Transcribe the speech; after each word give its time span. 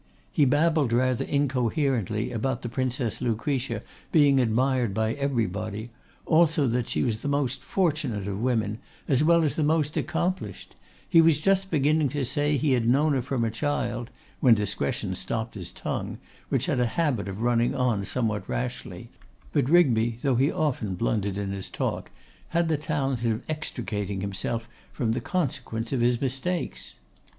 He 0.31 0.45
babbled 0.45 0.91
rather 0.91 1.23
incoherently 1.23 2.31
about 2.31 2.63
the 2.63 2.69
Princess 2.69 3.21
Lucretia 3.21 3.83
being 4.11 4.39
admired 4.39 4.95
by 4.95 5.13
everybody; 5.13 5.91
also 6.25 6.65
that 6.69 6.89
she 6.89 7.03
was 7.03 7.21
the 7.21 7.27
most 7.27 7.61
fortunate 7.61 8.27
of 8.27 8.39
women, 8.41 8.79
as 9.07 9.23
well 9.23 9.43
as 9.43 9.55
the 9.55 9.63
most 9.63 9.97
accomplished; 9.97 10.73
he 11.07 11.21
was 11.21 11.39
just 11.39 11.69
beginning 11.69 12.09
to 12.09 12.25
say 12.25 12.57
he 12.57 12.71
had 12.71 12.89
known 12.89 13.13
her 13.13 13.21
from 13.21 13.43
a 13.45 13.51
child, 13.51 14.09
when 14.39 14.55
discretion 14.55 15.13
stopped 15.13 15.53
his 15.53 15.69
tongue, 15.69 16.17
which 16.49 16.65
had 16.65 16.79
a 16.79 16.87
habit 16.97 17.27
of 17.27 17.41
running 17.43 17.75
on 17.75 18.03
somewhat 18.03 18.49
rashly; 18.49 19.09
but 19.53 19.69
Rigby, 19.69 20.17
though 20.23 20.33
he 20.33 20.51
often 20.51 20.95
blundered 20.95 21.37
in 21.37 21.51
his 21.51 21.69
talk, 21.69 22.09
had 22.49 22.69
the 22.69 22.75
talent 22.77 23.23
of 23.23 23.43
extricating 23.47 24.21
himself 24.21 24.67
from 24.91 25.11
the 25.11 25.21
consequence 25.21 25.93
of 25.93 26.01
his 26.01 26.19
mistakes. 26.19 26.95